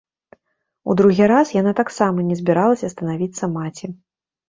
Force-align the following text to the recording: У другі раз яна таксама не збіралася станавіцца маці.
У 0.93 0.95
другі 1.01 1.27
раз 1.33 1.53
яна 1.59 1.75
таксама 1.81 2.27
не 2.33 2.41
збіралася 2.43 2.93
станавіцца 2.97 3.55
маці. 3.57 3.97